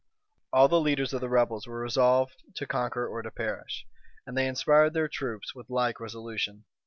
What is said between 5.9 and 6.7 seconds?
resolution.